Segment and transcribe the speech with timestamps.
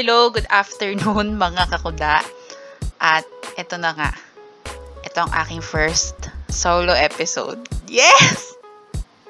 [0.00, 2.24] hello, good afternoon mga kakuda.
[2.96, 3.28] At
[3.60, 4.16] ito na nga,
[5.04, 6.16] ito ang aking first
[6.48, 7.60] solo episode.
[7.84, 8.56] Yes!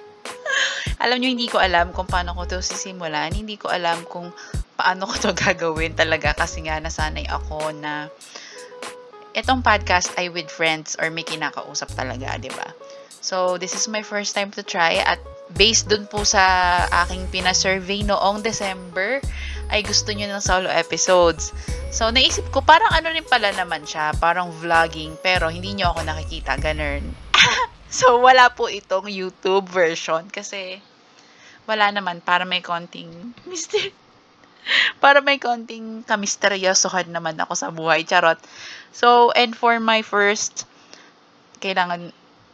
[1.02, 3.34] alam nyo, hindi ko alam kung paano ko to sisimulan.
[3.34, 4.30] Hindi ko alam kung
[4.78, 8.06] paano ko to gagawin talaga kasi nga nasanay ako na
[9.34, 12.70] itong podcast ay with friends or may kinakausap talaga, di ba?
[13.18, 15.18] So, this is my first time to try at
[15.50, 19.18] based dun po sa aking pina-survey noong December,
[19.70, 21.54] ay gusto nyo ng solo episodes.
[21.94, 26.06] So, naisip ko, parang ano rin pala naman siya, parang vlogging, pero hindi nyo ako
[26.06, 27.06] nakikita, ganun.
[27.90, 30.82] so, wala po itong YouTube version kasi
[31.70, 33.10] wala naman, para may konting
[33.46, 33.94] mystery.
[35.02, 38.38] para may konting kamisteryosohan naman ako sa buhay, charot.
[38.90, 40.66] So, and for my first,
[41.62, 42.10] kailangan,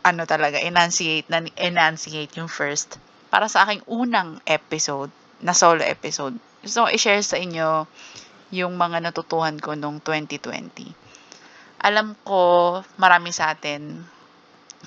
[0.06, 3.01] ano talaga, enunciate, na enunciate yung first.
[3.33, 6.36] Para sa aking unang episode, na solo episode,
[6.67, 7.86] gusto ko i-share sa inyo
[8.50, 10.91] yung mga natutuhan ko nung 2020.
[11.86, 14.03] Alam ko, marami sa atin,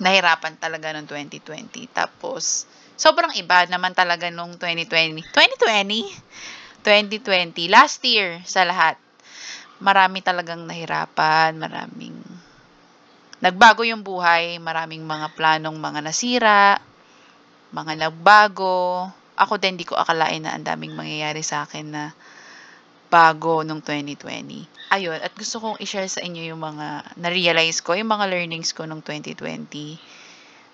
[0.03, 1.87] nahirapan talaga nung 2020.
[1.95, 2.67] Tapos,
[2.99, 5.23] sobrang iba naman talaga nung 2020.
[5.31, 6.83] 2020?
[6.83, 7.71] 2020.
[7.71, 8.99] Last year, sa lahat.
[9.79, 12.19] Marami talagang nahirapan, maraming
[13.39, 16.75] nagbago yung buhay, maraming mga planong mga nasira,
[17.71, 19.07] mga nagbago,
[19.39, 22.03] ako din di ko akalain na ang daming mangyayari sa akin na
[23.09, 24.93] bago nung 2020.
[24.93, 28.85] Ayun, at gusto kong i-share sa inyo yung mga na-realize ko, yung mga learnings ko
[28.85, 29.97] nung 2020.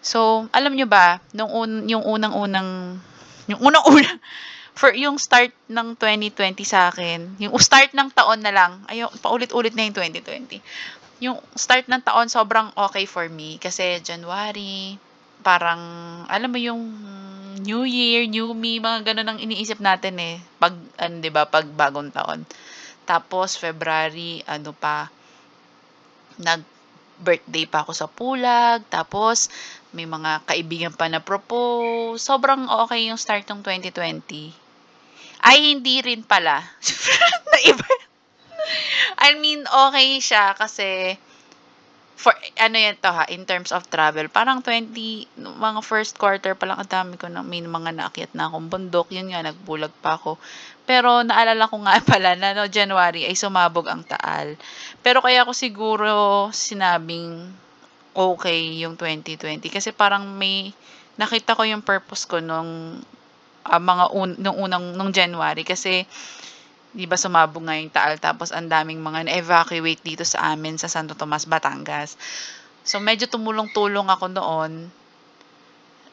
[0.04, 3.00] So, alam nyo ba, nung un, yung unang-unang,
[3.48, 4.20] yung unang-unang,
[4.78, 9.72] for yung start ng 2020 sa akin, yung start ng taon na lang, ayun, paulit-ulit
[9.72, 10.60] na yung 2020.
[11.24, 13.56] Yung start ng taon, sobrang okay for me.
[13.56, 15.00] Kasi January,
[15.40, 15.80] parang,
[16.28, 16.84] alam mo yung
[17.66, 20.38] New Year, New Me, mga ganun ang iniisip natin eh.
[20.62, 22.46] Pag, ano, di ba, pag bagong taon.
[23.10, 25.10] Tapos, February, ano pa,
[26.38, 28.86] nag-birthday pa ako sa Pulag.
[28.88, 29.50] Tapos,
[29.92, 32.22] may mga kaibigan pa na propose.
[32.22, 34.54] Sobrang okay yung start ng 2020.
[35.42, 36.62] Ay, hindi rin pala.
[39.26, 41.18] I mean, okay siya kasi
[42.16, 44.96] for ano yan to ha, in terms of travel, parang 20,
[45.36, 49.12] mga first quarter pa lang, ang dami ko na, may mga naakyat na akong bundok,
[49.12, 50.40] yun nga, nagbulag pa ako.
[50.88, 54.56] Pero naalala ko nga pala na no, January ay sumabog ang taal.
[55.04, 56.10] Pero kaya ako siguro
[56.56, 57.52] sinabing
[58.16, 60.72] okay yung 2020 kasi parang may
[61.20, 63.04] nakita ko yung purpose ko nung
[63.68, 66.08] uh, mga un, nung unang nung January kasi
[66.96, 70.88] 'di ba sumabog nga yung taal tapos ang daming mga na-evacuate dito sa amin sa
[70.88, 72.16] Santo Tomas, Batangas.
[72.88, 74.88] So medyo tumulong-tulong ako noon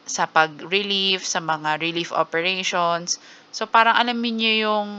[0.02, 3.22] sa pag-relief, sa mga relief operations.
[3.54, 4.90] So parang alam niyo yung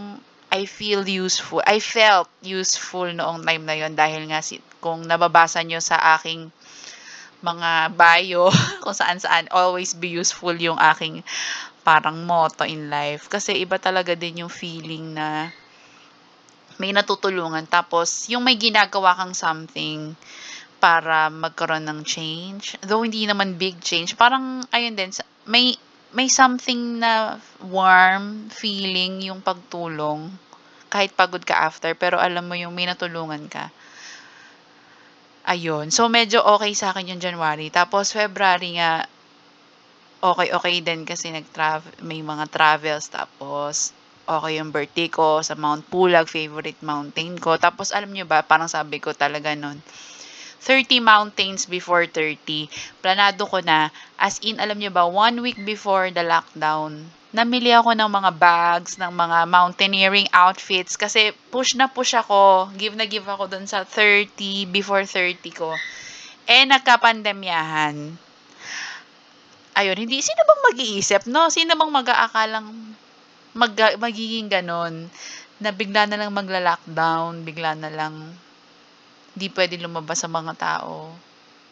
[0.53, 1.65] I feel useful.
[1.65, 6.53] I felt useful noong time na yon dahil nga si, kung nababasa nyo sa aking
[7.41, 8.53] mga bio,
[8.85, 11.25] kung saan-saan, always be useful yung aking
[11.83, 13.27] parang motto in life.
[13.27, 15.51] Kasi iba talaga din yung feeling na
[16.77, 17.65] may natutulungan.
[17.69, 20.15] Tapos, yung may ginagawa kang something
[20.83, 22.75] para magkaroon ng change.
[22.83, 24.19] Though hindi naman big change.
[24.19, 25.15] Parang, ayun din,
[25.47, 25.79] may,
[26.11, 30.27] may something na warm feeling yung pagtulong.
[30.91, 33.71] Kahit pagod ka after, pero alam mo yung may natulungan ka.
[35.47, 35.91] Ayun.
[35.91, 37.71] So, medyo okay sa akin yung January.
[37.71, 39.07] Tapos, February nga,
[40.23, 43.11] okay-okay din kasi nag-travel, may mga travels.
[43.11, 43.91] Tapos,
[44.23, 47.59] okay yung birthday ko sa Mount Pulag, favorite mountain ko.
[47.59, 49.79] Tapos alam nyo ba, parang sabi ko talaga nun,
[50.63, 52.71] 30 mountains before 30.
[53.03, 57.03] Planado ko na, as in, alam nyo ba, one week before the lockdown,
[57.35, 62.95] namili ako ng mga bags, ng mga mountaineering outfits, kasi push na push ako, give
[62.95, 65.75] na give ako dun sa 30, before 30 ko.
[66.47, 68.15] Eh, nagkapandemyahan.
[69.73, 71.49] Ayun, hindi, sino bang mag-iisip, no?
[71.49, 72.69] Sino bang mag-aakalang
[73.53, 75.09] mag, magiging ganon
[75.61, 78.35] na bigla na lang magla-lockdown, bigla na lang
[79.33, 81.09] di pwede lumabas sa mga tao.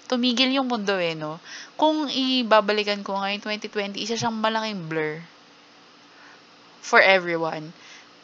[0.10, 1.38] Tumigil yung mundo eh, no?
[1.78, 5.22] Kung ibabalikan ko ngayon 2020, isa siyang malaking blur
[6.82, 7.70] for everyone.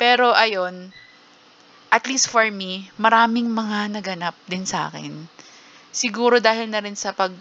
[0.02, 0.92] Pero ayun,
[1.94, 5.30] at least for me, maraming mga naganap din sa akin.
[5.94, 7.32] Siguro dahil na rin sa pag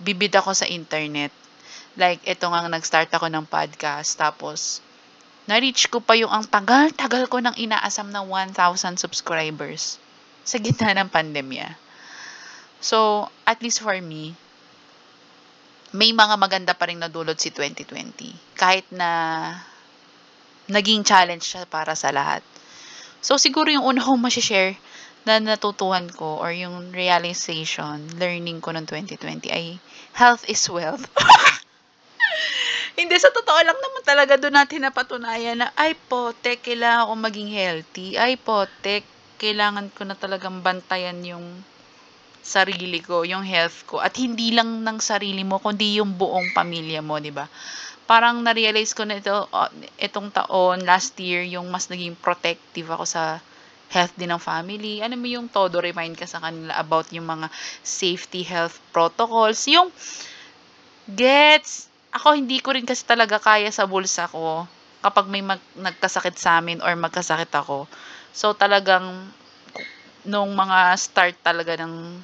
[0.00, 1.34] bibid ako sa internet.
[1.96, 4.16] Like, ito nga nag-start ako ng podcast.
[4.16, 4.84] Tapos,
[5.46, 10.02] na-reach ko pa yung ang tagal-tagal ko nang inaasam na 1,000 subscribers
[10.42, 11.74] sa gitna ng pandemya.
[12.82, 14.34] So, at least for me,
[15.94, 18.58] may mga maganda pa rin nadulot si 2020.
[18.58, 19.10] Kahit na
[20.66, 22.42] naging challenge siya para sa lahat.
[23.22, 24.74] So, siguro yung una kong share
[25.26, 29.78] na natutuhan ko or yung realization, learning ko ng 2020 ay
[30.14, 31.06] health is wealth.
[32.96, 37.50] Hindi, sa totoo lang naman talaga doon natin napatunayan na, ay potek, kailangan ko maging
[37.52, 38.16] healthy.
[38.16, 39.04] Ay potek,
[39.36, 41.60] kailangan ko na talagang bantayan yung
[42.40, 44.00] sarili ko, yung health ko.
[44.00, 47.44] At hindi lang ng sarili mo, kundi yung buong pamilya mo, di ba?
[48.08, 49.44] Parang na-realize ko na ito,
[50.00, 53.44] itong taon, last year, yung mas naging protective ako sa
[53.92, 55.04] health din ng family.
[55.04, 57.52] Ano mo yung todo remind ka sa kanila about yung mga
[57.84, 59.68] safety health protocols.
[59.68, 59.92] Yung
[61.12, 61.85] gets,
[62.16, 64.64] ako hindi ko rin kasi talaga kaya sa bulsa ko
[65.04, 67.84] kapag may mag, nagkasakit sa amin or magkasakit ako.
[68.32, 69.30] So talagang
[70.26, 72.18] nung mga start talaga ng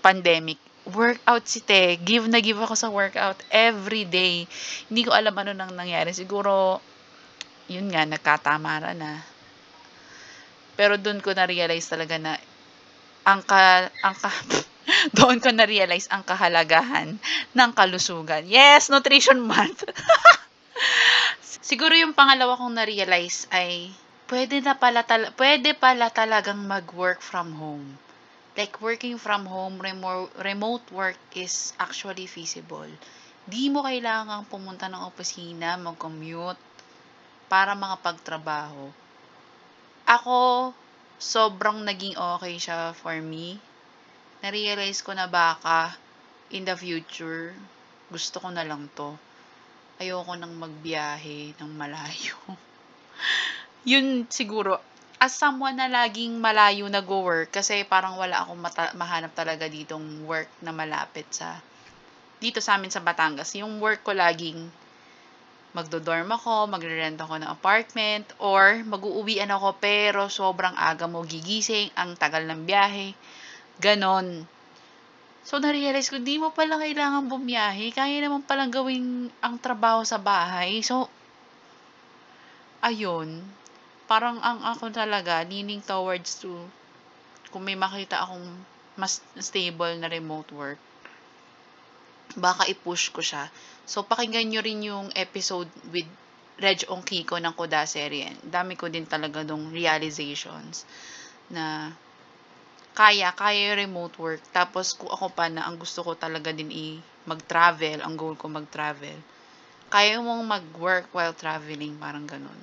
[0.00, 0.56] pandemic,
[0.88, 2.00] workout si Te.
[2.00, 4.48] Give na give ako sa workout every day.
[4.88, 6.10] Hindi ko alam ano nang nangyari.
[6.16, 6.80] Siguro,
[7.68, 9.22] yun nga, nagkatamara na.
[10.74, 12.34] Pero doon ko na-realize talaga na
[13.22, 14.32] ang ka, ang ka,
[15.18, 17.18] doon ko na-realize ang kahalagahan
[17.54, 18.46] ng kalusugan.
[18.46, 19.82] Yes, nutrition month.
[21.68, 23.90] Siguro yung pangalawa kong na-realize ay
[24.30, 27.98] pwede na pala tal- pwede pala talagang mag-work from home.
[28.52, 32.90] Like working from home, remote, remote work is actually feasible.
[33.48, 36.60] Di mo kailangang pumunta ng opisina, mag-commute
[37.48, 38.92] para makapagtrabaho.
[40.04, 40.70] Ako,
[41.16, 43.56] sobrang naging okay siya for me
[44.42, 45.94] na-realize ko na baka
[46.50, 47.54] in the future,
[48.10, 49.14] gusto ko na lang to.
[50.02, 52.36] Ayoko nang magbiyahe ng malayo.
[53.90, 54.82] Yun siguro,
[55.22, 60.50] as someone na laging malayo nag-work, kasi parang wala akong mata- mahanap talaga ditong work
[60.58, 61.62] na malapit sa,
[62.42, 63.54] dito sa amin sa Batangas.
[63.54, 64.58] Yung work ko laging
[65.72, 72.18] magdodorm ako, magre-rent ako ng apartment, or mag-uuwian ako pero sobrang aga mo gigising, ang
[72.18, 73.14] tagal ng biyahe
[73.82, 74.46] Ganon.
[75.42, 77.90] So, na-realize ko, di mo pala kailangan bumiyahe.
[77.90, 80.78] Kaya naman palang gawing ang trabaho sa bahay.
[80.86, 81.10] So,
[82.78, 83.42] ayun.
[84.06, 86.54] Parang ang ako talaga, leaning towards to,
[87.50, 88.46] kung may makita akong
[88.94, 90.80] mas stable na remote work,
[92.38, 93.50] baka i-push ko siya.
[93.82, 96.06] So, pakinggan nyo rin yung episode with
[96.62, 98.38] Reg Kiko ng Kuda Serien.
[98.46, 100.86] Dami ko din talaga dong realizations
[101.50, 101.90] na
[102.92, 104.42] kaya, kaya yung remote work.
[104.52, 108.50] Tapos, kung ako pa na ang gusto ko talaga din i mag-travel, ang goal ko
[108.50, 109.16] mag-travel,
[109.92, 112.60] kaya mong mag-work while traveling, parang ganun.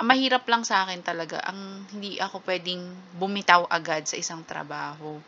[0.00, 2.82] Mahirap lang sa akin talaga, ang hindi ako pwedeng
[3.20, 5.20] bumitaw agad sa isang trabaho.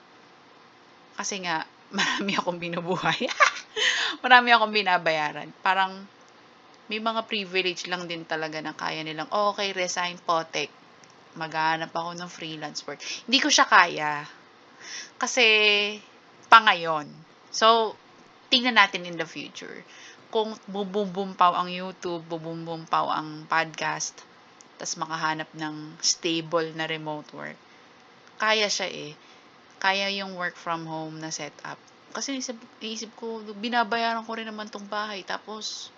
[1.19, 1.67] Kasi nga,
[1.99, 3.29] marami akong binubuhay.
[4.25, 5.51] marami akong binabayaran.
[5.61, 6.09] Parang,
[6.89, 10.41] may mga privilege lang din talaga na kaya nilang, oh, okay, resign po,
[11.33, 13.01] take maghahanap ako ng freelance work.
[13.01, 14.29] Hindi ko siya kaya.
[15.17, 15.47] Kasi,
[16.53, 17.09] pa ngayon.
[17.49, 17.97] So,
[18.53, 19.81] tingnan natin in the future.
[20.29, 24.21] Kung bubumbumpaw ang YouTube, bubumbumpaw ang podcast,
[24.77, 27.57] tas makahanap ng stable na remote work,
[28.37, 29.13] kaya siya eh.
[29.81, 31.81] Kaya yung work from home na setup.
[32.13, 35.25] Kasi isip, isip ko, binabayaran ko rin naman tong bahay.
[35.25, 35.89] Tapos,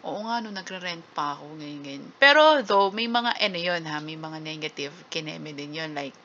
[0.00, 2.04] Oo nga, no, nagre-rent pa ako, ganyan, ganyan.
[2.16, 6.16] Pero, though, may mga, ano yun, ha, may mga negative kineme din yun, like,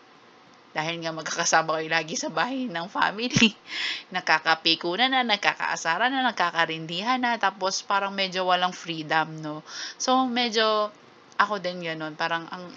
[0.72, 3.52] dahil nga magkakasama kayo lagi sa bahay ng family,
[4.16, 9.60] nakakapikunan na, nagkakaasara na, nagkakarindihan na, tapos parang medyo walang freedom, no?
[10.00, 10.92] So, medyo,
[11.36, 12.72] ako din gano'n, parang ang,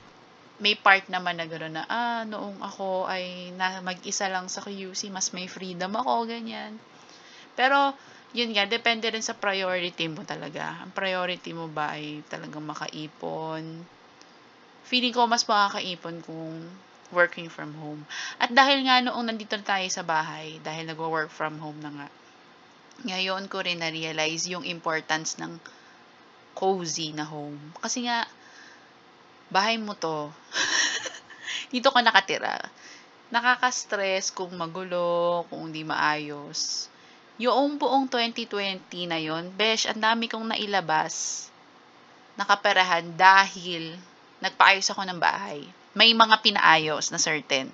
[0.59, 5.15] may part naman na gano'n na, ah, noong ako ay na, mag-isa lang sa QC,
[5.15, 6.75] mas may freedom ako, ganyan.
[7.55, 7.95] Pero,
[8.37, 10.85] yun nga, depende rin sa priority mo talaga.
[10.85, 13.85] Ang priority mo ba ay talagang makaipon?
[14.85, 16.69] Feeling ko mas makakaipon kung
[17.09, 18.05] working from home.
[18.37, 22.09] At dahil nga noong nandito na tayo sa bahay, dahil nagwo-work from home na nga,
[23.09, 25.57] ngayon ko rin na-realize yung importance ng
[26.53, 27.73] cozy na home.
[27.81, 28.29] Kasi nga,
[29.49, 30.29] bahay mo to.
[31.73, 32.61] dito ka nakatira.
[33.33, 36.93] Nakaka-stress kung magulo, kung hindi maayos
[37.39, 41.47] yung buong 2020 na yon, besh, ang dami kong nailabas,
[42.35, 43.95] nakaperahan dahil
[44.43, 45.63] nagpaayos ako ng bahay.
[45.95, 47.71] May mga pinaayos na certain.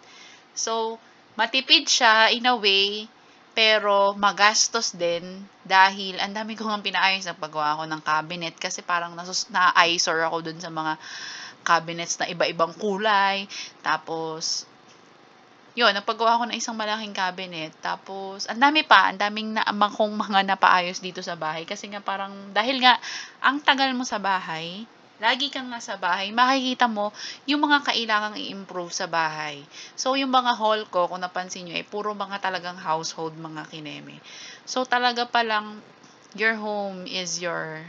[0.52, 1.00] So,
[1.36, 3.08] matipid siya in a way,
[3.56, 7.24] pero magastos din dahil ang dami kong pinaayos.
[7.24, 11.00] Nagpagawa ako ng cabinet kasi parang nasus na-eyesore ako dun sa mga
[11.64, 13.48] cabinets na iba-ibang kulay.
[13.80, 14.68] Tapos,
[15.74, 17.74] yun, napagawa ko ng isang malaking cabinet.
[17.82, 21.66] Tapos, ang dami pa, ang daming naamang kong mga napaayos dito sa bahay.
[21.66, 22.94] Kasi nga parang, dahil nga,
[23.42, 24.86] ang tagal mo sa bahay,
[25.18, 27.10] lagi kang nasa bahay, makikita mo
[27.50, 29.66] yung mga kailangang i-improve sa bahay.
[29.98, 34.22] So, yung mga haul ko, kung napansin nyo, eh, puro mga talagang household mga kineme.
[34.66, 35.82] So, talaga palang,
[36.38, 37.82] your home is your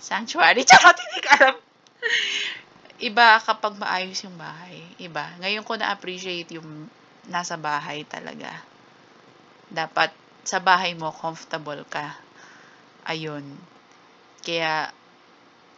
[0.00, 0.64] sanctuary.
[0.68, 1.56] Charot, hindi ka alam.
[2.96, 4.80] Iba kapag maayos yung bahay.
[4.96, 5.36] Iba.
[5.44, 6.88] Ngayon ko na-appreciate yung
[7.28, 8.48] nasa bahay talaga.
[9.68, 10.16] Dapat
[10.48, 12.16] sa bahay mo, comfortable ka.
[13.04, 13.44] Ayun.
[14.40, 14.88] Kaya,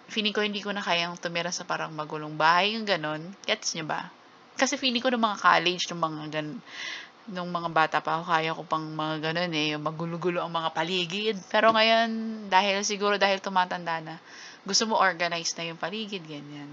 [0.06, 3.34] feeling ko hindi ko na kayang tumira sa parang magulong bahay, yung ganon.
[3.42, 4.14] Gets nyo ba?
[4.54, 6.48] Kasi feeling ko ng mga college, ng mga gan
[7.28, 11.37] nung mga bata pa ako, kaya ko pang mga ganun eh, magulo-gulo ang mga paligid.
[11.52, 12.08] Pero ngayon,
[12.48, 14.16] dahil siguro dahil tumatanda na,
[14.64, 16.72] gusto mo organize na yung paligid, ganyan.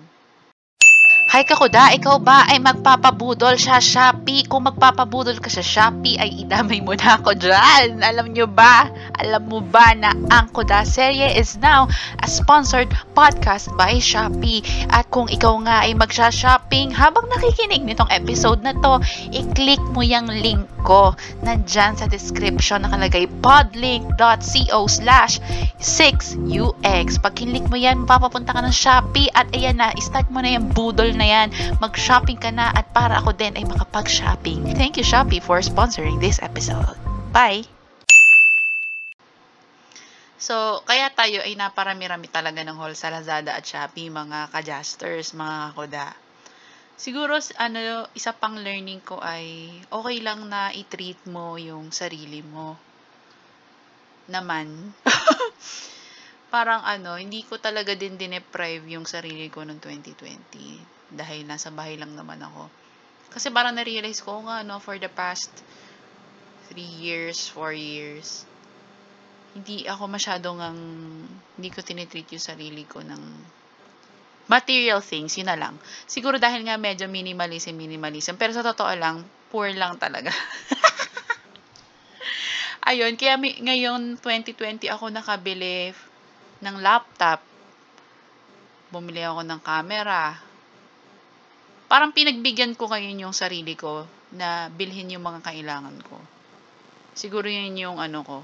[1.35, 4.47] Hay kakuda, ikaw ba ay magpapabudol sa Shopee?
[4.47, 7.99] Kung magpapabudol ka sa Shopee, ay idamay mo na ako dyan.
[7.99, 8.87] Alam nyo ba?
[9.19, 11.91] Alam mo ba na ang Kuda Serye is now
[12.23, 12.87] a sponsored
[13.19, 14.63] podcast by Shopee.
[14.87, 19.03] At kung ikaw nga ay magsha-shopping habang nakikinig nitong episode na to,
[19.35, 21.11] i-click mo yung link ko.
[21.43, 25.43] Nandyan sa description nakalagay podlink.co slash
[25.83, 27.07] 6ux.
[27.19, 30.71] Pag kinlik mo yan, papapunta ka ng Shopee at ayan na, start mo na yung
[30.71, 31.49] budol na yan.
[31.81, 34.77] Mag-shopping ka na at para ako din ay makapag-shopping.
[34.77, 36.95] Thank you Shopee for sponsoring this episode.
[37.33, 37.65] Bye!
[40.37, 45.73] So, kaya tayo ay naparami-rami talaga ng haul sa Lazada at Shopee, mga ka-justers, mga
[45.73, 46.07] kuda.
[46.95, 52.77] Siguro, ano, isa pang learning ko ay okay lang na i-treat mo yung sarili mo.
[54.29, 54.95] Naman.
[56.53, 61.99] Parang ano, hindi ko talaga din dineprive yung sarili ko noong 2020 dahil nasa bahay
[61.99, 62.71] lang naman ako.
[63.35, 65.51] Kasi parang na-realize ko nga, no, for the past
[66.71, 68.47] 3 years, 4 years,
[69.55, 70.79] hindi ako masyadong ang,
[71.59, 73.23] hindi ko tinitreat yung sarili ko ng
[74.47, 75.75] material things, yun na lang.
[76.05, 78.37] Siguro dahil nga medyo minimalism, minimalism.
[78.37, 80.29] Pero sa totoo lang, poor lang talaga.
[82.93, 85.97] Ayun, kaya may, ngayon 2020 ako nakabili
[86.61, 87.41] ng laptop.
[88.93, 90.44] Bumili ako ng camera
[91.85, 96.17] parang pinagbigyan ko ngayon yung sarili ko na bilhin yung mga kailangan ko.
[97.15, 98.37] Siguro yun yung ano ko,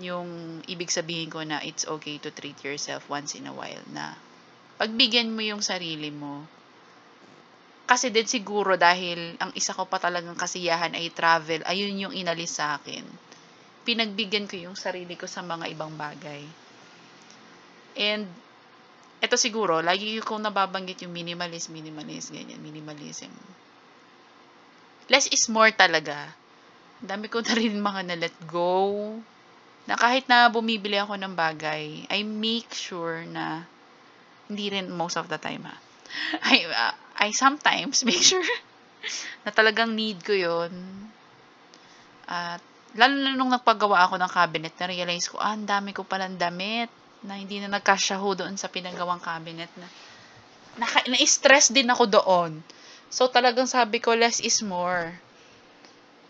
[0.00, 4.16] yung ibig sabihin ko na it's okay to treat yourself once in a while na
[4.76, 6.44] pagbigyan mo yung sarili mo.
[7.86, 12.58] Kasi din siguro dahil ang isa ko pa talagang kasiyahan ay travel, ayun yung inalis
[12.58, 13.04] sa akin.
[13.86, 16.42] Pinagbigyan ko yung sarili ko sa mga ibang bagay.
[17.96, 18.26] And
[19.26, 23.30] ito siguro, lagi kong nababanggit yung minimalist, minimalist, ganyan, minimalism.
[25.06, 26.34] Less is more talaga.
[26.98, 29.14] Dami ko na rin mga na-let go.
[29.86, 33.66] Na kahit na bumibili ako ng bagay, I make sure na
[34.50, 35.76] hindi rin most of the time ha.
[36.54, 38.42] I, uh, I sometimes make sure
[39.46, 40.72] na talagang need ko yon
[42.26, 42.58] At
[42.98, 46.90] lalo na nung nagpagawa ako ng cabinet, na-realize ko, ah, ang dami ko palang damit
[47.26, 49.90] na hindi na nagkasyaho doon sa pinagawang cabinet na
[50.78, 52.60] naka, na-stress din ako doon.
[53.08, 55.16] So, talagang sabi ko, less is more.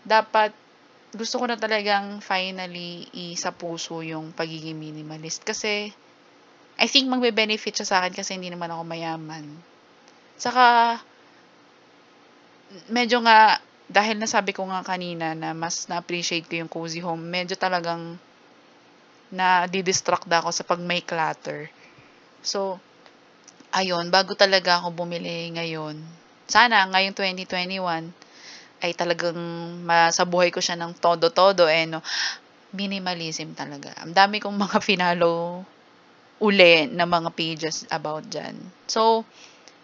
[0.07, 0.55] Dapat,
[1.11, 5.43] gusto ko na talagang finally isa puso yung pagiging minimalist.
[5.43, 5.91] Kasi,
[6.77, 9.45] I think magbe-benefit siya sa akin kasi hindi naman ako mayaman.
[10.37, 10.95] Saka,
[12.87, 17.55] medyo nga, dahil nasabi ko nga kanina na mas na-appreciate ko yung cozy home, medyo
[17.57, 18.19] talagang
[19.33, 21.67] na didistract ako sa pag may clutter.
[22.43, 22.79] So,
[23.75, 25.99] ayun, bago talaga ako bumili ngayon,
[26.47, 28.07] sana ngayong 2021,
[28.77, 29.37] ay talagang
[29.83, 31.99] masabuhay ko siya ng todo-todo eh, no?
[32.71, 33.95] Minimalism talaga.
[33.99, 35.63] Ang dami kong mga finalo
[36.37, 38.53] uli na mga pages about dyan.
[38.85, 39.25] So,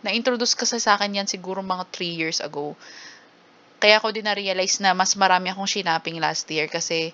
[0.05, 2.77] na-introduce kasi sa akin yan siguro mga 3 years ago.
[3.81, 7.11] Kaya ako din na-realize na mas marami akong shinaping last year kasi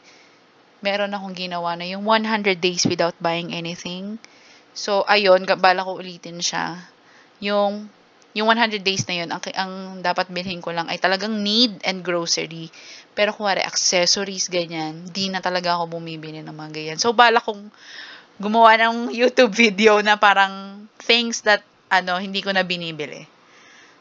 [0.80, 4.20] meron akong ginawa na yung 100 days without buying anything.
[4.72, 6.80] So, ayun, bala ko ulitin siya.
[7.44, 7.92] Yung,
[8.32, 12.00] yung 100 days na yun, ang, ang dapat bilhin ko lang ay talagang need and
[12.00, 12.72] grocery.
[13.12, 17.00] Pero kung wari, accessories, ganyan, di na talaga ako bumibili ng mga ganyan.
[17.02, 17.68] So, bala kong
[18.40, 21.60] gumawa ng YouTube video na parang things that,
[21.92, 23.28] ano, hindi ko na binibili.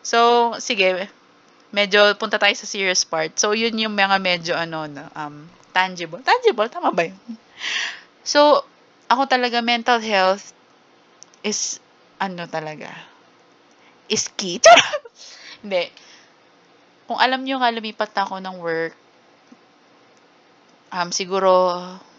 [0.05, 1.11] So, sige,
[1.71, 3.37] medyo punta tayo sa serious part.
[3.37, 6.21] So, yun yung mga medyo, ano, no, um, tangible.
[6.25, 7.19] Tangible, tama ba yun?
[8.25, 8.65] So,
[9.09, 10.53] ako talaga, mental health
[11.45, 11.81] is,
[12.21, 12.93] ano talaga,
[14.09, 14.61] is key.
[15.65, 15.93] Hindi.
[17.09, 18.95] Kung alam nyo nga, lumipat ako ng work,
[20.93, 21.51] um, siguro,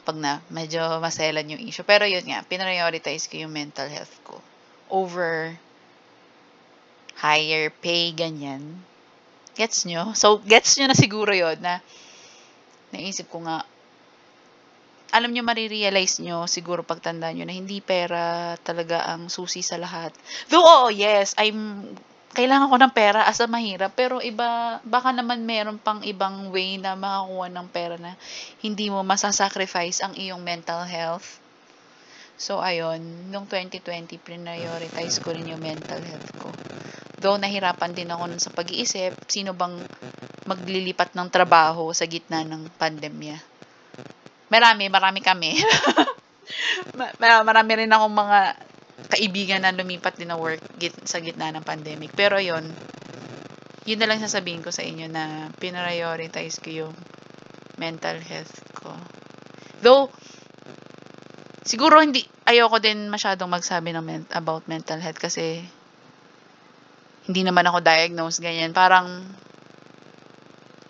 [0.06, 1.86] pag na, medyo maselan yung issue.
[1.86, 4.42] Pero yun nga, pinrioritize ko yung mental health ko.
[4.90, 5.54] over
[7.22, 8.82] higher pay, ganyan.
[9.60, 10.16] Gets nyo?
[10.16, 11.84] So, gets nyo na siguro yon na
[12.96, 13.68] naisip ko nga,
[15.10, 20.14] alam nyo, marirealize nyo, siguro pagtanda nyo, na hindi pera talaga ang susi sa lahat.
[20.48, 21.92] Though, oo, yes, I'm,
[22.38, 26.94] kailangan ko ng pera asa mahirap, pero iba, baka naman meron pang ibang way na
[26.94, 28.14] makakuha ng pera na
[28.62, 31.42] hindi mo masasacrifice ang iyong mental health.
[32.40, 36.48] So, ayun, nung 2020, prioritize ko rin yung mental health ko.
[37.20, 39.76] Though, nahirapan din ako sa pag-iisip, sino bang
[40.48, 43.38] maglilipat ng trabaho sa gitna ng pandemya.
[44.50, 45.60] Marami, marami kami.
[47.20, 48.40] marami rin akong mga
[49.10, 52.12] kaibigan na lumipat din na work git sa gitna ng pandemic.
[52.16, 52.66] Pero yon
[53.88, 56.96] yun na lang sasabihin ko sa inyo na pinrioritize ko yung
[57.80, 58.92] mental health ko.
[59.80, 60.12] Though,
[61.64, 65.64] siguro hindi, ayoko din masyadong magsabi ng men- about mental health kasi
[67.30, 68.74] hindi naman ako diagnosed ganyan.
[68.74, 69.22] Parang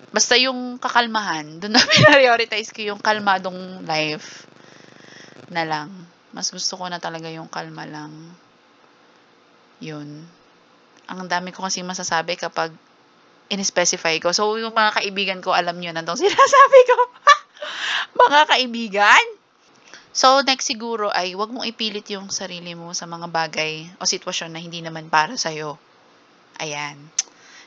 [0.10, 4.50] Basta yung kakalmahan, doon na prioritize ko yung kalmadong life
[5.54, 5.90] na lang.
[6.34, 8.14] Mas gusto ko na talaga yung kalma lang.
[9.82, 10.26] Yun.
[11.10, 12.74] Ang dami ko kasi masasabi kapag
[13.50, 14.34] in-specify ko.
[14.34, 16.98] So, yung mga kaibigan ko, alam nyo na itong sinasabi ko.
[18.18, 19.26] mga kaibigan!
[20.10, 24.58] So, next siguro ay wag mong ipilit yung sarili mo sa mga bagay o sitwasyon
[24.58, 25.89] na hindi naman para sa'yo.
[26.60, 27.00] Ayan.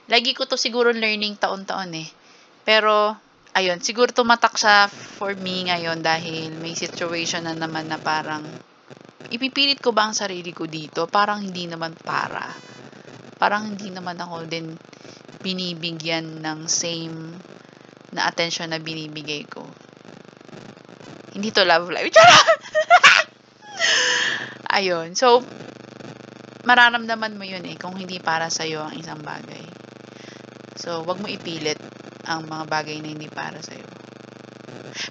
[0.06, 2.08] Lagi ko to siguro learning taon-taon eh
[2.62, 3.11] pero,
[3.58, 8.46] ayun, siguro tumatak siya for me ngayon dahil may situation na naman na parang
[9.34, 11.11] ipipilit ko ba ang sarili ko dito?
[11.11, 12.46] Parang hindi naman para.
[13.42, 14.78] Parang hindi naman ako din
[15.42, 17.34] binibigyan ng same
[18.14, 19.66] na attention na binibigay ko.
[21.35, 22.14] Hindi to love life.
[24.78, 25.18] Ayun.
[25.18, 25.42] So,
[26.62, 29.62] mararamdaman mo yun eh kung hindi para sa'yo ang isang bagay.
[30.79, 31.79] So, wag mo ipilit
[32.27, 33.87] ang mga bagay na hindi para sa'yo.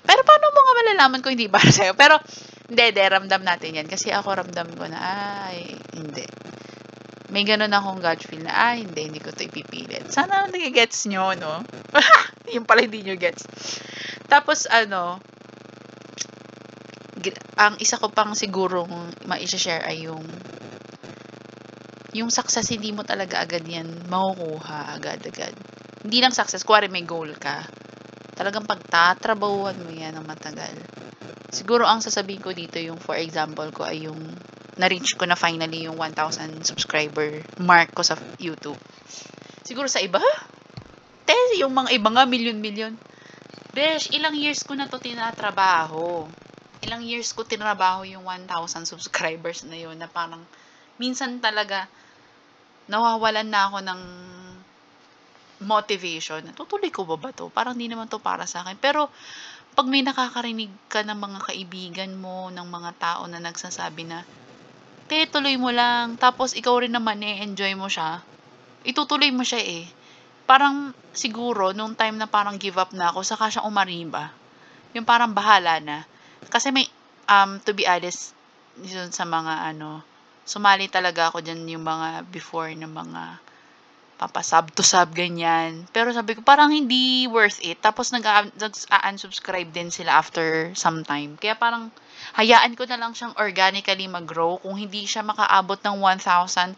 [0.04, 1.94] Pero paano mo nga malalaman kung hindi para sa'yo?
[1.96, 2.20] Pero,
[2.72, 3.88] hindi, hindi, ramdam natin yan.
[3.88, 5.00] Kasi ako ramdam ko na,
[5.52, 6.24] ay, hindi.
[7.32, 10.08] May ganun akong gut feel na, ay, hindi, hindi ko to ipipilit.
[10.12, 11.64] Sana nagigets nyo, no?
[12.56, 13.48] yung pala hindi nyo gets.
[14.28, 15.20] Tapos, ano,
[17.60, 18.90] ang isa ko pang sigurong
[19.30, 20.26] ma-share ay yung
[22.12, 25.56] yung success hindi mo talaga agad yan makukuha agad-agad.
[26.02, 27.63] Hindi lang success, kuwari may goal ka.
[28.36, 30.76] Talagang pagtatrabahuan mo yan ng matagal.
[31.52, 34.19] Siguro ang sasabihin ko dito yung for example ko ay yung
[34.80, 38.80] na-reach ko na finally yung 1,000 subscriber mark ko sa YouTube.
[39.62, 40.19] Siguro sa iba,
[41.28, 42.95] te, yung mga iba nga, million-million.
[43.71, 46.28] Besh, ilang years ko na to tinatrabaho.
[46.82, 50.41] Ilang years ko tinatrabaho yung 1,000 subscribers na yun na parang
[50.98, 51.88] minsan talaga
[52.92, 54.02] nawawalan na ako ng
[55.62, 56.42] motivation.
[56.58, 57.54] Tutuloy ko ba ba to?
[57.54, 58.76] Parang hindi naman to para sa akin.
[58.82, 59.08] Pero,
[59.78, 64.26] pag may nakakarinig ka ng mga kaibigan mo, ng mga tao na nagsasabi na,
[65.08, 68.20] te, tuloy mo lang, tapos ikaw rin naman eh, enjoy mo siya,
[68.84, 69.86] itutuloy mo siya eh.
[70.50, 74.34] Parang, siguro, nung time na parang give up na ako, saka siya umariba.
[74.92, 76.04] Yung parang bahala na.
[76.52, 76.84] Kasi may,
[77.32, 78.36] um, to be honest,
[78.82, 80.04] yun sa mga ano,
[80.46, 83.24] sumali talaga ako dyan yung mga before ng mga
[84.22, 85.90] papasub to sub, ganyan.
[85.90, 87.82] Pero sabi ko, parang hindi worth it.
[87.82, 91.42] Tapos nag-unsubscribe din sila after some time.
[91.42, 91.90] Kaya parang,
[92.36, 94.60] hayaan ko na lang siyang organically mag-grow.
[94.62, 96.76] Kung hindi siya makaabot ng 1,000,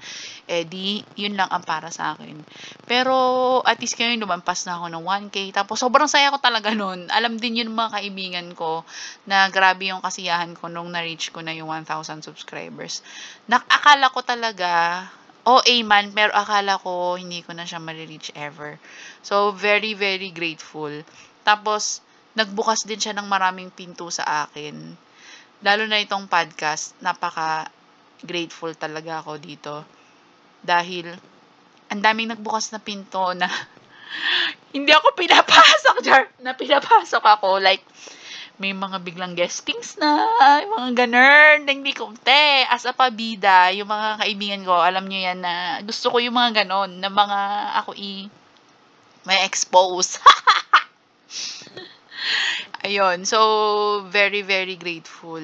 [0.50, 2.42] eh di, yun lang ang para sa akin.
[2.90, 3.16] Pero,
[3.64, 5.38] at least ngayon, lumampas na ako ng 1K.
[5.56, 7.08] Tapos, sobrang saya ko talaga nun.
[7.14, 8.84] Alam din yun mga kaibigan ko,
[9.30, 13.06] na grabe yung kasiyahan ko nung na-reach ko na yung 1,000 subscribers.
[13.48, 14.72] Nakakala ko talaga,
[15.44, 18.80] OA man, pero akala ko hindi ko na siya ma-reach ever.
[19.20, 20.92] So, very, very grateful.
[21.44, 22.00] Tapos,
[22.34, 25.03] nagbukas din siya ng maraming pinto sa akin.
[25.64, 27.72] Lalo na itong podcast, napaka
[28.20, 29.88] grateful talaga ako dito.
[30.60, 31.08] Dahil,
[31.88, 33.48] ang daming nagbukas na pinto na
[34.76, 36.28] hindi ako pinapasok, Jar.
[36.44, 37.64] Na pinapasok ako.
[37.64, 37.80] Like,
[38.60, 40.28] may mga biglang guestings na,
[40.68, 45.40] mga ganun, hindi ko, te, as a pabida, yung mga kaibigan ko, alam nyo yan
[45.42, 47.40] na gusto ko yung mga ganon, na mga
[47.82, 48.28] ako i,
[49.26, 50.20] may expose.
[52.84, 53.40] Ayun, so,
[54.12, 55.40] very, very grateful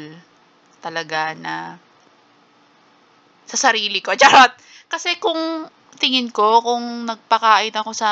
[0.83, 1.79] talaga na
[3.47, 4.11] sa sarili ko.
[4.19, 4.51] Charot!
[4.91, 5.39] Kasi kung
[5.95, 8.11] tingin ko, kung nagpakain ako sa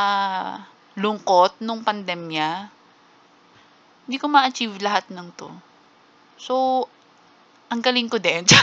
[0.95, 2.71] lungkot nung pandemya,
[4.07, 5.51] hindi ko ma-achieve lahat ng to.
[6.39, 6.87] So,
[7.67, 8.47] ang galing ko din.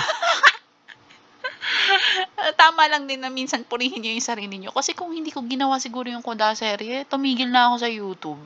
[2.57, 4.73] tama lang din na minsan purihin niyo yung sarili niyo.
[4.73, 8.41] Kasi kung hindi ko ginawa siguro yung Koda serye, tumigil na ako sa YouTube.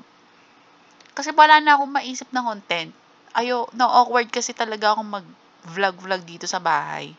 [1.18, 2.94] Kasi wala na akong maisip na content.
[3.34, 7.10] Ayo, na awkward kasi talaga akong mag-vlog-vlog dito sa bahay.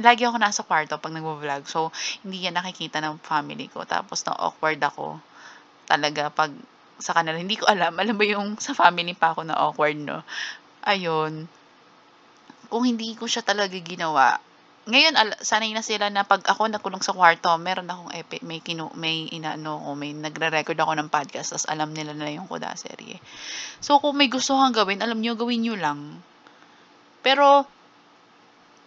[0.00, 1.68] Lagi ako nasa kwarto pag nag-vlog.
[1.68, 1.92] So,
[2.24, 3.84] hindi yan nakikita ng family ko.
[3.84, 5.20] Tapos, na awkward ako.
[5.84, 6.56] Talaga, pag
[6.96, 7.92] sa kanila, hindi ko alam.
[8.00, 10.24] Alam ba yung sa family pa ako na awkward, no?
[10.88, 11.52] Ayun.
[12.72, 14.40] Kung hindi ko siya talaga ginawa,
[14.88, 18.64] ngayon al- sanay na sila na pag ako nakulong sa kwarto, meron akong epi, may
[18.64, 22.72] kinu, may inaano ko, may nagre-record ako ng podcast, tapos alam nila na yung kuda
[22.80, 23.20] serye.
[23.84, 26.24] So kung may gusto kang gawin, alam niyo gawin niyo lang.
[27.20, 27.68] Pero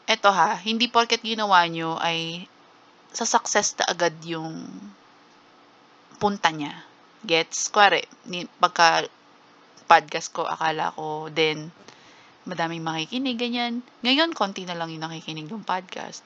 [0.10, 2.50] eto ha, hindi porket ginawa niyo ay
[3.14, 4.66] sa success na agad yung
[6.18, 6.74] punta niya.
[7.24, 7.70] Gets?
[7.70, 8.04] Kuwari,
[8.58, 9.06] pagka
[9.86, 11.70] podcast ko, akala ko then
[12.44, 13.80] madaming makikinig, ganyan.
[14.04, 16.24] Ngayon, konti na lang yung nakikinig ng podcast.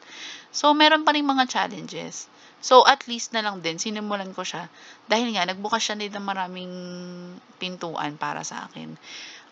[0.50, 2.26] So, meron pa rin mga challenges.
[2.58, 4.66] So, at least na lang din, sinimulan ko siya.
[5.06, 6.74] Dahil nga, nagbukas siya din ng maraming
[7.62, 8.98] pintuan para sa akin.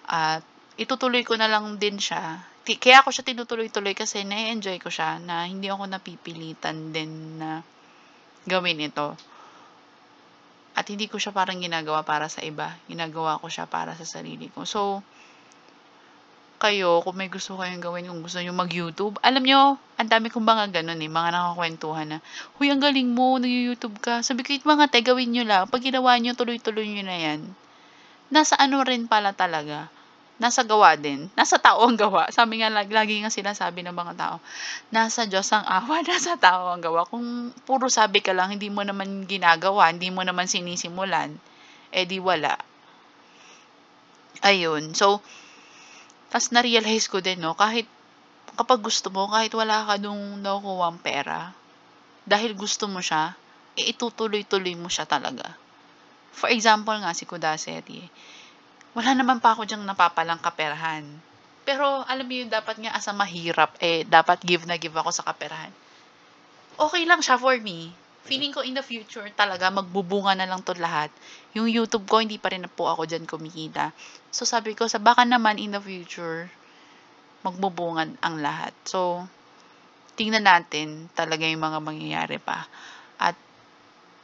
[0.09, 0.41] At,
[0.75, 2.41] itutuloy ko na lang din siya.
[2.65, 7.61] Kaya ako siya tinutuloy-tuloy kasi na-enjoy ko siya na hindi ako napipilitan din na
[8.49, 9.13] gawin ito.
[10.75, 12.73] At hindi ko siya parang ginagawa para sa iba.
[12.89, 14.67] Ginagawa ko siya para sa sarili ko.
[14.67, 15.05] So,
[16.65, 20.41] kayo, kung may gusto kayong gawin, kung gusto nyo mag-YouTube, alam nyo, ang dami kong
[20.41, 22.17] mga ganun eh, mga nakakwentuhan na,
[22.57, 24.25] huy, ang galing mo, nag-YouTube ka.
[24.25, 25.69] Sabi ko, mga te, gawin nyo lang.
[25.69, 27.39] Pag ginawa nyo, tuloy-tuloy nyo na yan.
[28.33, 29.93] Nasa ano rin pala talaga.
[30.35, 31.31] Nasa gawa din.
[31.37, 32.27] Nasa tao ang gawa.
[32.33, 34.35] Sabi nga, lagi, lagi nga sinasabi ng mga tao,
[34.91, 37.05] nasa Diyos ang awa, nasa tao ang gawa.
[37.05, 41.29] Kung puro sabi ka lang, hindi mo naman ginagawa, hindi mo naman sinisimulan,
[41.93, 42.57] eh di wala.
[44.43, 44.91] Ayun.
[44.91, 45.23] So,
[46.29, 47.85] tapos na-realize ko din, no, kahit
[48.55, 51.51] kapag gusto mo, kahit wala ka nung nakukuha pera,
[52.25, 53.35] dahil gusto mo siya,
[53.75, 55.53] e itutuloy-tuloy mo siya talaga.
[56.31, 58.01] For example nga, si Kudaseti,
[58.95, 61.03] wala naman pa ako diyang napapalang kaperahan.
[61.67, 65.25] Pero, alam mo yun, dapat nga asa mahirap, eh, dapat give na give ako sa
[65.27, 65.73] kaperahan.
[66.75, 67.91] Okay lang siya for me
[68.25, 71.13] feeling ko in the future talaga magbubunga na lang to lahat.
[71.53, 73.93] Yung YouTube ko, hindi pa rin na po ako dyan kumikita.
[74.33, 76.49] So, sabi ko, sa baka naman in the future,
[77.45, 78.73] magbubunga ang lahat.
[78.83, 79.29] So,
[80.17, 82.65] tingnan natin talaga yung mga mangyayari pa.
[83.21, 83.37] At,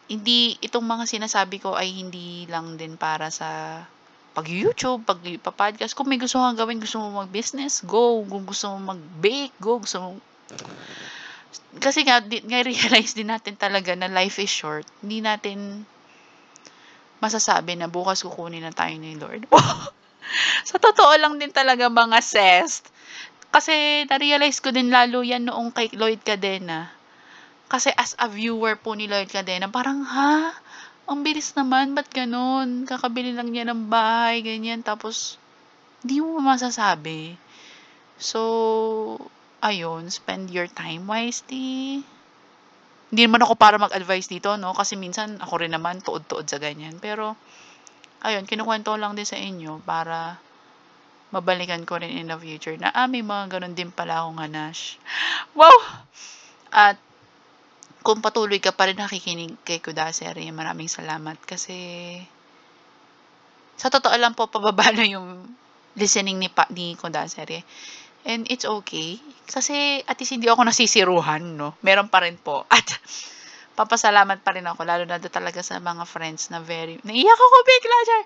[0.09, 3.79] hindi, itong mga sinasabi ko ay hindi lang din para sa
[4.31, 5.93] pag-YouTube, pag-podcast.
[5.93, 8.23] Kung may gusto kang gawin, gusto mo mag-business, go.
[8.25, 9.79] Kung gusto mo mag-bake, go.
[9.79, 10.09] Gusto mo
[11.79, 14.87] kasi nga, di, nga realize din natin talaga na life is short.
[15.03, 15.87] Hindi natin
[17.21, 19.47] masasabi na bukas kukunin na tayo ni Lord.
[20.69, 22.83] sa totoo lang din talaga mga ses.
[23.51, 26.87] Kasi na-realize ko din lalo yan noong kay Lloyd Cadena.
[27.71, 30.55] Kasi as a viewer po ni Lloyd Cadena, parang ha?
[31.07, 32.87] Ang bilis naman, ba't ganun?
[32.87, 34.79] Kakabili lang niya ng bahay, ganyan.
[34.79, 35.35] Tapos,
[36.03, 37.35] hindi mo masasabi.
[38.15, 38.39] So,
[39.61, 42.01] ayun, spend your time wisely.
[43.11, 44.73] Hindi naman ako para mag-advise dito, no?
[44.73, 46.97] Kasi minsan ako rin naman tuod-tuod sa ganyan.
[46.97, 47.35] Pero,
[48.25, 50.39] ayun, kinukwento lang din sa inyo para
[51.31, 54.99] mabalikan ko rin in the future na, ah, may mga ganun din pala akong hanash.
[55.55, 55.77] Wow!
[56.71, 56.99] At,
[58.01, 62.17] kung patuloy ka pa rin nakikinig kay Kudaseri, maraming salamat kasi
[63.81, 65.45] sa totoo lang po, pababa na yung
[65.97, 67.65] listening ni, pa, ni Kudaseri.
[68.25, 69.17] And it's okay.
[69.49, 71.75] Kasi at least hindi ako nasisiruhan, no?
[71.81, 72.63] Meron pa rin po.
[72.69, 72.85] At
[73.79, 77.97] papasalamat pa rin ako, lalo na talaga sa mga friends na very, naiyak ako bigla
[78.05, 78.19] siya.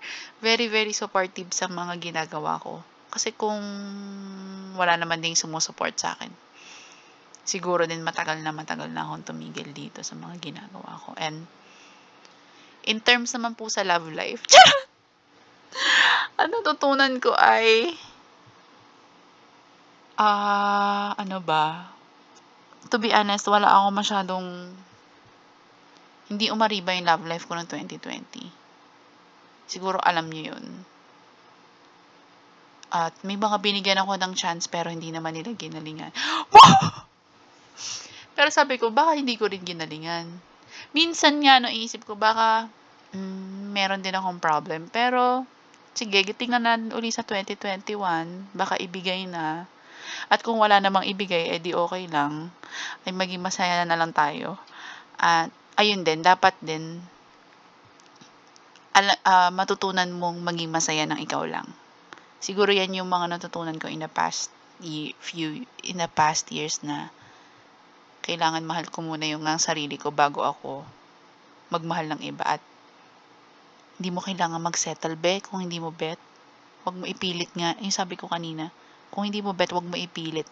[0.44, 2.84] Very, very supportive sa mga ginagawa ko.
[3.16, 3.64] Kasi kung
[4.76, 6.28] wala naman ding sumusuport sa akin,
[7.48, 11.16] siguro din matagal na matagal na akong tumigil dito sa mga ginagawa ko.
[11.16, 11.48] And
[12.84, 14.44] in terms naman po sa love life,
[16.44, 17.96] ano tutunan ko ay
[20.16, 21.92] Ah, ano ba?
[22.88, 24.48] To be honest, wala ako masyadong
[26.32, 28.48] hindi umariba yung love life ko ng 2020.
[29.68, 30.66] Siguro alam niyo yun.
[32.96, 36.16] At may mga binigyan ako ng chance pero hindi naman nila ginalingan.
[38.40, 40.32] pero sabi ko, baka hindi ko rin ginalingan.
[40.96, 42.72] Minsan nga, no, isip ko, baka
[43.12, 44.88] mm, meron din akong problem.
[44.88, 45.44] Pero,
[45.92, 48.56] sige, tingnan na uli sa 2021.
[48.56, 49.68] Baka ibigay na.
[50.32, 52.52] At kung wala namang ibigay, edi okay lang.
[53.04, 54.60] Ay maging masaya na, lang tayo.
[55.20, 55.50] At
[55.80, 57.00] ayun din, dapat din
[58.96, 61.68] ala, uh, matutunan mong maging masaya ng ikaw lang.
[62.40, 64.54] Siguro yan yung mga natutunan ko in the past
[65.24, 67.08] few in the past years na
[68.28, 70.84] kailangan mahal ko muna yung ng sarili ko bago ako
[71.72, 72.62] magmahal ng iba at
[73.96, 76.20] hindi mo kailangan mag-settle be kung hindi mo bet.
[76.84, 77.80] Huwag mo ipilit nga.
[77.80, 78.68] Yung sabi ko kanina,
[79.14, 80.48] kung hindi mo bet, huwag mo ipilit.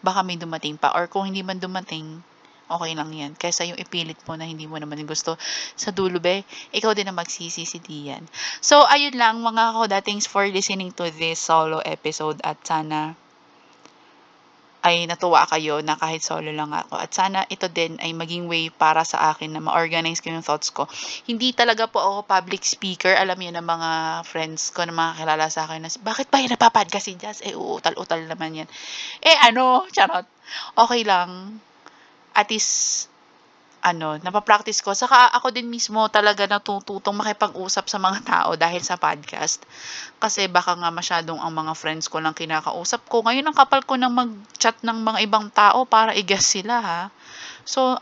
[0.00, 0.94] Baka may dumating pa.
[0.94, 2.22] Or kung hindi man dumating,
[2.68, 3.32] okay lang yan.
[3.34, 5.34] Kaysa yung ipilit mo na hindi mo naman gusto
[5.74, 8.22] sa dulo be, ikaw din ang magsisisi diyan.
[8.62, 9.98] So, ayun lang mga koda.
[10.04, 13.16] Thanks for listening to this solo episode at sana
[14.88, 16.96] ay natuwa kayo na kahit solo lang ako.
[16.96, 20.72] At sana ito din ay maging way para sa akin na ma-organize ko yung thoughts
[20.72, 20.88] ko.
[21.28, 23.12] Hindi talaga po ako public speaker.
[23.12, 23.90] Alam niyo ng mga
[24.24, 27.44] friends ko na mga kilala sa akin na, bakit ba yung napapodcast si Jazz?
[27.44, 28.68] Eh, uutal-utal naman yan.
[29.20, 30.24] Eh, ano, charot.
[30.72, 31.60] Okay lang.
[32.32, 33.12] At least,
[33.82, 34.90] ano, napapractice ko.
[34.92, 39.62] Saka ako din mismo talaga natututong makipag-usap sa mga tao dahil sa podcast.
[40.18, 43.22] Kasi baka nga masyadong ang mga friends ko lang kinakausap ko.
[43.22, 47.02] Ngayon ang kapal ko nang mag-chat ng mga ibang tao para i-guess sila ha.
[47.62, 47.96] So,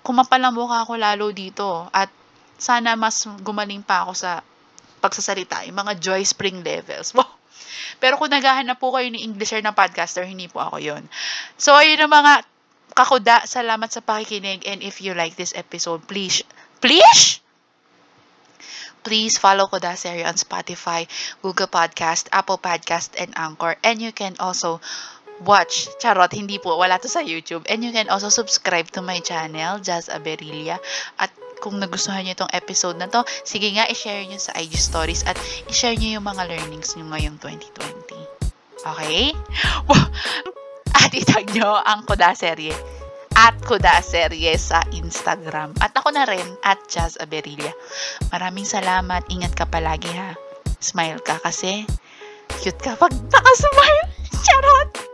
[0.00, 1.86] kumapal ang mukha ako lalo dito.
[1.92, 2.08] At
[2.56, 4.40] sana mas gumaling pa ako sa
[5.04, 5.62] pagsasalita.
[5.68, 7.12] Yung mga Joy Spring levels.
[8.02, 11.02] Pero kung naghahanap po kayo ni Englisher na podcaster, hindi po ako yon
[11.58, 12.32] So, ayun ang mga
[12.98, 14.66] kakuda, salamat sa pakikinig.
[14.66, 16.42] And if you like this episode, please,
[16.82, 17.38] please,
[19.06, 21.06] please follow Kuda Serie on Spotify,
[21.38, 23.78] Google Podcast, Apple Podcast, and Anchor.
[23.86, 24.82] And you can also
[25.46, 27.70] watch, charot, hindi po, wala to sa YouTube.
[27.70, 30.82] And you can also subscribe to my channel, Jazz Aberilia.
[31.22, 31.30] At
[31.62, 35.38] kung nagustuhan niyo itong episode na to, sige nga, i-share niyo sa IG stories at
[35.70, 38.82] i-share niyo yung mga learnings niyo ngayong 2020.
[38.82, 39.30] Okay?
[40.98, 42.74] At itag nyo ang Kuda Serye
[43.38, 45.70] at Kuda Serye sa Instagram.
[45.78, 47.70] At ako na rin at Jazz Aberilla.
[48.34, 49.22] Maraming salamat.
[49.30, 50.34] Ingat ka palagi ha.
[50.82, 51.86] Smile ka kasi
[52.58, 54.02] cute ka pag nakasmile.